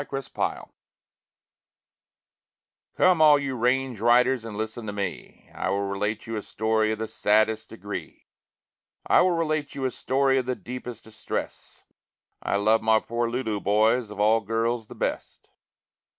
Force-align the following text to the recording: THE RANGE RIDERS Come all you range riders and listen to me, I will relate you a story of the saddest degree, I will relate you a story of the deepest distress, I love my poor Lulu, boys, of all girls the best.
THE 0.01 0.07
RANGE 0.11 0.31
RIDERS 0.35 0.67
Come 2.97 3.21
all 3.21 3.37
you 3.37 3.55
range 3.55 3.99
riders 4.01 4.43
and 4.45 4.57
listen 4.57 4.87
to 4.87 4.91
me, 4.91 5.47
I 5.53 5.69
will 5.69 5.83
relate 5.83 6.25
you 6.25 6.37
a 6.37 6.41
story 6.41 6.91
of 6.91 6.97
the 6.97 7.07
saddest 7.07 7.69
degree, 7.69 8.25
I 9.05 9.21
will 9.21 9.29
relate 9.29 9.75
you 9.75 9.85
a 9.85 9.91
story 9.91 10.39
of 10.39 10.47
the 10.47 10.55
deepest 10.55 11.03
distress, 11.03 11.83
I 12.41 12.55
love 12.55 12.81
my 12.81 12.99
poor 12.99 13.29
Lulu, 13.29 13.59
boys, 13.59 14.09
of 14.09 14.19
all 14.19 14.39
girls 14.41 14.87
the 14.87 14.95
best. 14.95 15.51